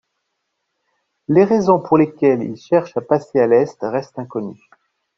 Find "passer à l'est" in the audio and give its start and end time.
3.01-3.77